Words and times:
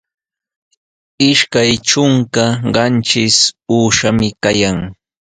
Ishkay 1.29 1.71
trunka 1.87 2.45
qanchis 2.73 3.37
uushami 3.77 4.27
kayan. 4.43 4.77